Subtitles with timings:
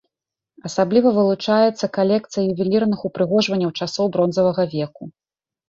[0.69, 5.03] Асабліва вылучаецца калекцыя ювелірных упрыгожванняў часоў бронзавага веку.